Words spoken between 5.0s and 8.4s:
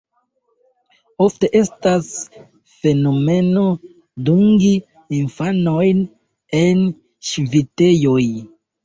infanojn en ŝvitejoj.